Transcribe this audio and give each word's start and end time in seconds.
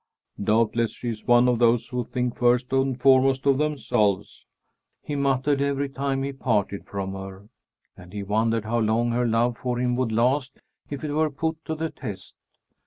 "Doubtless 0.43 0.93
she 0.95 1.09
is 1.09 1.27
one 1.27 1.47
of 1.47 1.59
those 1.59 1.89
who 1.89 2.03
think 2.05 2.35
first 2.35 2.73
and 2.73 2.99
foremost 2.99 3.45
of 3.45 3.59
themselves," 3.59 4.47
he 5.03 5.15
muttered 5.15 5.61
every 5.61 5.89
time 5.89 6.23
he 6.23 6.33
parted 6.33 6.87
from 6.87 7.13
her, 7.13 7.49
and 7.95 8.11
he 8.11 8.23
wondered 8.23 8.65
how 8.65 8.79
long 8.79 9.11
her 9.11 9.27
love 9.27 9.57
for 9.59 9.77
him 9.77 9.95
would 9.97 10.11
last 10.11 10.57
if 10.89 11.03
it 11.03 11.11
were 11.11 11.29
put 11.29 11.63
to 11.65 11.75
the 11.75 11.91
test. 11.91 12.35